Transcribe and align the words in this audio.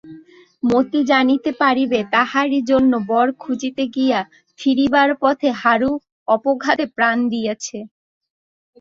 মতি 0.63 0.99
জানিতে 1.11 1.49
পরিবে 1.61 1.99
তাহারই 2.13 2.59
জন্য 2.69 2.91
বর 3.09 3.27
খুঁজিতে 3.41 3.83
গিয়া 3.95 4.19
ফিরিবার 4.59 5.09
পথে 5.21 5.49
হারু 5.61 5.91
অপঘাতে 6.27 6.85
প্রাণ 6.95 7.17
দিয়াছে। 7.31 7.77